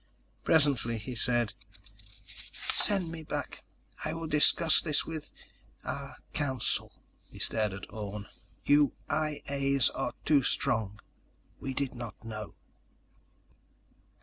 [0.43, 1.53] Presently, he said:
[2.73, 3.63] "Send me back.
[4.03, 5.29] I will discuss this with...
[5.83, 6.91] our council."
[7.29, 8.25] He stared at Orne.
[8.65, 10.99] "You I A's are too strong.
[11.59, 12.55] We did not know."